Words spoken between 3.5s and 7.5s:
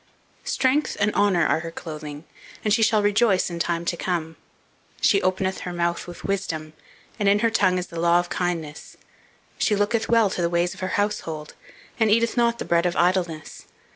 in time to come. She openeth her mouth with wisdom; and in